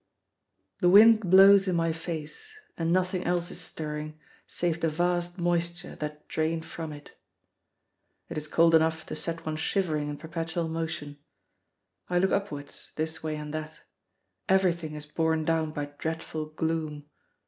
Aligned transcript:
The 0.79 0.89
wind 0.89 1.19
blows 1.19 1.67
in 1.67 1.75
my 1.75 1.91
face, 1.91 2.51
and 2.75 2.91
nothing 2.91 3.23
else 3.23 3.51
is 3.51 3.61
stirring 3.61 4.17
save 4.47 4.79
the 4.81 4.89
vast 4.89 5.37
moisture 5.37 5.95
that 5.97 6.27
drain 6.27 6.63
from 6.63 6.91
it. 6.91 7.11
It 8.27 8.35
is 8.35 8.47
cold 8.47 8.73
enough 8.73 9.05
to 9.05 9.15
set 9.15 9.45
one 9.45 9.57
shivering 9.57 10.09
in 10.09 10.17
perpetual 10.17 10.67
motion. 10.67 11.19
I 12.09 12.17
look 12.17 12.31
upwards, 12.31 12.93
this 12.95 13.21
way 13.21 13.35
and 13.35 13.53
that; 13.53 13.75
everything 14.49 14.95
is 14.95 15.05
borne 15.05 15.45
down 15.45 15.69
by 15.71 15.93
dreadful 15.99 16.47
gloom. 16.47 17.05